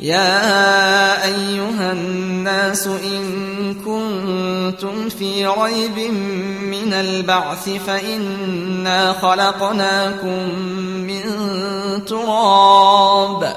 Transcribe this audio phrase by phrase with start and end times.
[0.00, 6.12] يا أيها الناس إن كنتم في ريب
[6.62, 10.58] من البعث فإنا خلقناكم
[11.06, 11.22] من
[12.04, 13.56] تراب.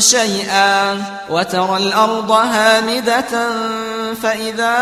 [0.00, 3.48] شيئا وترى الأرض هامدة
[4.22, 4.76] فإذا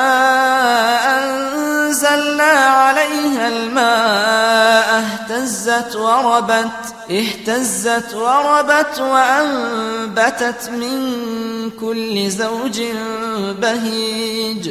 [1.18, 12.82] أنزلنا عليها الماء اهتزت وربت اهتزت وربت وأنبتت من كل زوج
[13.60, 14.70] بهيج.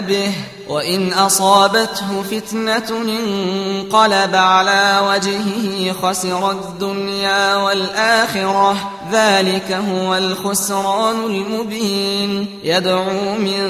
[0.00, 0.34] به
[0.72, 8.76] وإن أصابته فتنة انقلب على وجهه خسر الدنيا والآخرة.
[9.12, 12.60] ذلك هو الخسران المبين.
[12.64, 13.62] يدعو من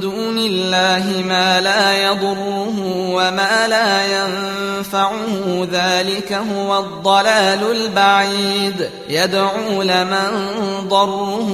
[0.00, 2.74] دون الله ما لا يضره
[3.12, 5.66] وما لا ينفعه.
[5.72, 8.90] ذلك هو الضلال البعيد.
[9.08, 10.48] يدعو لمن
[10.88, 11.50] ضره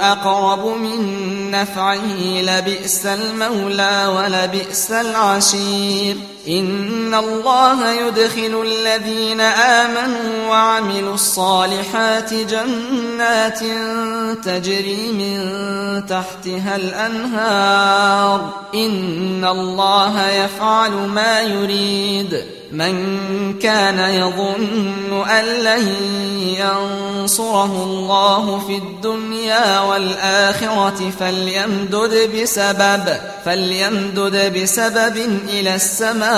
[0.00, 2.40] أقرب من نفعه.
[2.42, 3.97] لبئس المولى.
[4.06, 6.16] ولبئس العشير
[6.48, 13.60] إن الله يدخل الذين آمنوا وعملوا الصالحات جنات
[14.44, 15.38] تجري من
[16.06, 25.88] تحتها الأنهار إن الله يفعل ما يريد من كان يظن أن لن
[26.58, 35.16] ينصره الله في الدنيا والآخرة فليمدد بسبب فليمدد بسبب
[35.48, 36.37] إلى السماء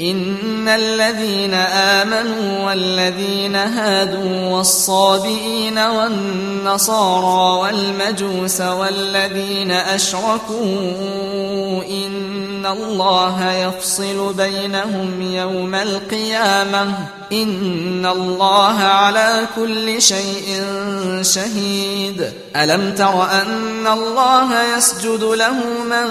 [0.00, 10.62] إن الذين آمنوا والذين هادوا والصابئين والنصارى والمجوس والذين أشركوا
[12.72, 16.94] الله يفصل بينهم يوم القيامة.
[17.32, 20.64] إن الله على كل شيء
[21.22, 22.32] شهيد.
[22.56, 25.58] ألم تر أن الله يسجد له
[25.90, 26.08] من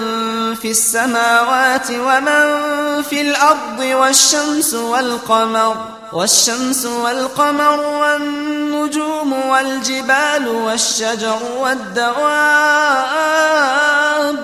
[0.54, 5.76] في السماوات ومن في الأرض والشمس والقمر
[6.12, 13.08] والشمس والقمر والنجوم والجبال والشجر والدواب.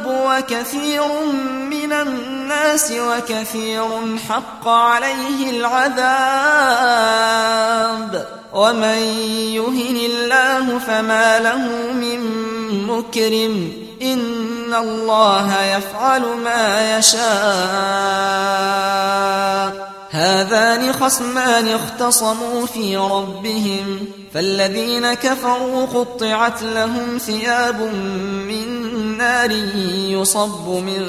[0.07, 1.09] وكثير
[1.71, 3.85] من الناس وكثير
[4.29, 6.15] حق عليه العذاب.
[8.53, 8.99] ومن
[9.49, 12.21] يهن الله فما له من
[12.87, 13.73] مكرم.
[14.03, 17.25] إن الله يفعل ما يشاء.
[20.11, 24.07] هذان خصمان اختصموا في ربهم.
[24.35, 27.81] فالذين كفروا قطعت لهم ثياب
[28.49, 28.94] من
[29.25, 29.51] نار
[30.09, 31.03] يصب من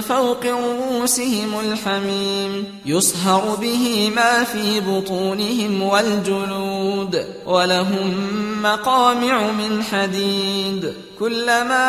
[0.00, 8.14] فوق رؤوسهم الحميم يصهر به ما في بطونهم والجلود ولهم
[8.62, 10.94] مقامع من حديد.
[11.18, 11.86] كلما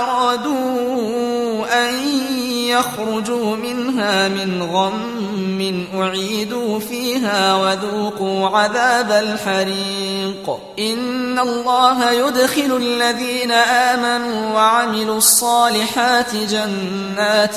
[0.00, 1.94] أرادوا أن
[2.68, 10.58] يخرجوا منها من غم أعيدوا فيها وذوقوا عذاب الحريق.
[10.78, 17.56] إن الله يدخل الذين آمنوا وعملوا الصالحات جنات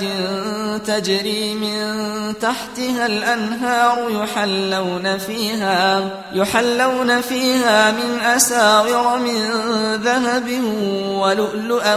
[0.88, 1.81] تجري من
[2.40, 9.42] تحتها الأنهار يحلون فيها يحلون فيها من أساور من
[10.04, 10.48] ذهب
[11.22, 11.96] ولؤلؤا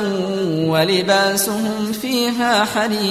[0.69, 3.03] ولباسهم فيها حرير.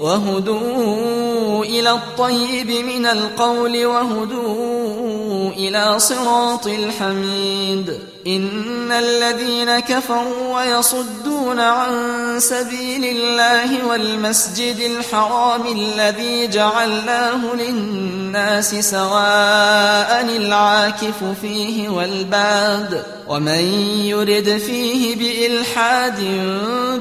[0.00, 8.13] وهدوا إلى الطيب من القول وهدوا إلى صراط الحميد.
[8.26, 11.92] إن الذين كفروا ويصدون عن
[12.40, 23.64] سبيل الله والمسجد الحرام الذي جعلناه للناس سواء العاكف فيه والباد ومن
[24.04, 26.20] يرد فيه بإلحاد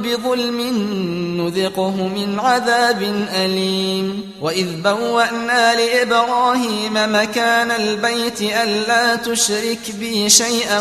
[0.03, 0.61] بظلم
[1.41, 3.01] نذقه من عذاب
[3.35, 10.79] أليم وإذ بوأنا لإبراهيم مكان البيت ألا تشرك بي شيئا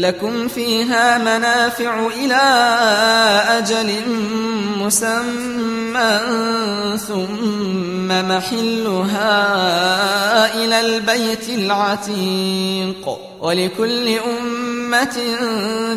[0.00, 2.42] لكم فيها منافع إلى
[3.58, 4.02] أجل
[4.78, 5.85] مسمى.
[6.96, 9.34] ثم محلها
[10.54, 13.18] إلى البيت العتيق.
[13.40, 15.18] ولكل أمة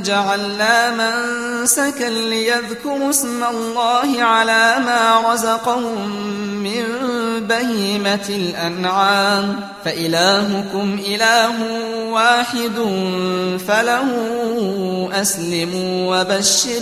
[0.05, 6.09] جعلنا منسكا ليذكروا اسم الله على ما رزقهم
[6.63, 6.83] من
[7.47, 9.59] بهيمة الأنعام.
[9.85, 11.55] فإلهكم إله
[12.11, 12.77] واحد
[13.67, 14.07] فله
[15.21, 16.81] أسلموا وبشر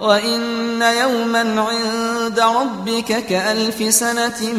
[0.00, 4.52] وإن يوما عند ربك كألف سنة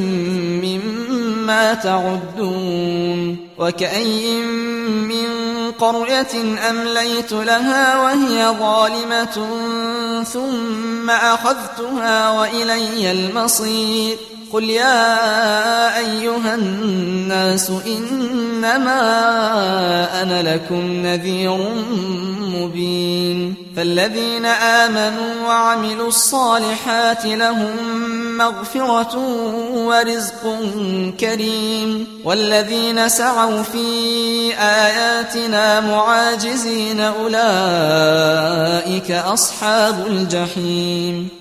[0.64, 4.42] مما تعدون وكأي
[4.86, 5.28] من
[5.80, 9.48] قرية أمليت لها وهي ظالمة
[10.24, 14.18] ثم أخذتها وإلي المصير
[14.54, 19.02] قل يا أيها الناس إنما
[20.22, 21.58] أنا لكم نذير
[22.42, 27.76] مبين فالذين آمنوا وعملوا الصالحات لهم
[28.38, 29.18] مغفرة
[29.74, 30.58] ورزق
[31.20, 33.88] كريم والذين سعوا في
[34.60, 37.42] آياتنا معاجزين أولئك
[39.12, 41.41] أصحاب الجحيم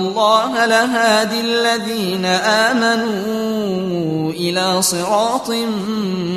[0.01, 2.25] الله لهادي الذين
[2.65, 5.51] آمنوا إلى صراط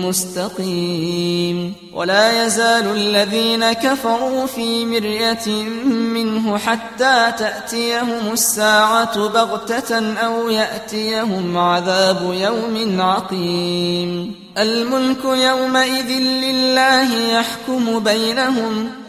[0.04, 1.74] مستقيم.
[1.94, 5.46] ولا يزال الذين كفروا في مرية
[5.86, 14.34] منه حتى تأتيهم الساعة بغتة أو يأتيهم عذاب يوم عقيم.
[14.58, 19.03] الملك يومئذ لله يحكم بينهم.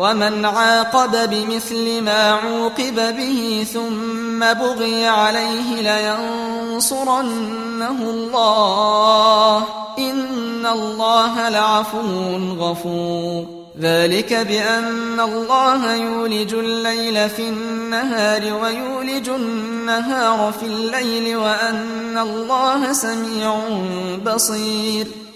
[0.00, 5.80] ومن عاقب بمثل ما عوقب به ثم بغي عليه
[6.72, 9.56] لينصرنه الله.
[9.98, 13.44] إن الله لعفو غفور.
[13.80, 23.60] ذلك بأن الله يولج الليل في النهار ويولج النهار في الليل وأن الله سميع
[24.26, 25.06] بصير.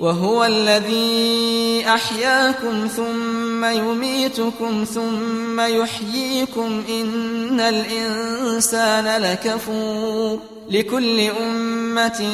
[0.00, 10.38] وهو الذي أحياكم ثم يميتكم ثم يحييكم إن الإنسان لكفور
[10.70, 12.24] لكل أمة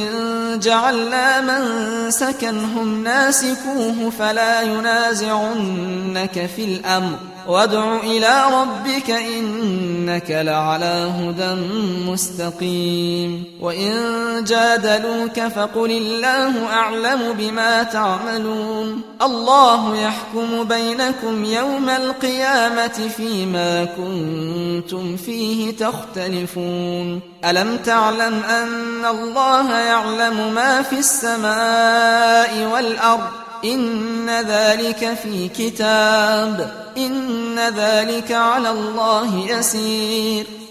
[0.63, 11.61] جعلنا من سكنهم ناسكوه فلا ينازعنك في الأمر وادع إلى ربك إنك لعلى هدى
[12.11, 13.93] مستقيم وإن
[14.45, 17.52] جادلوك فقل الله أعلم بما
[17.93, 19.01] تعملون.
[19.23, 27.21] الله يحكم بينكم يوم القيامة فيما كنتم فيه تختلفون.
[27.45, 33.31] ألم تعلم أن الله يعلم ما في السماء والأرض؟
[33.65, 36.87] إن ذلك في كتاب.
[36.97, 40.62] إن ذلك على الله يسير.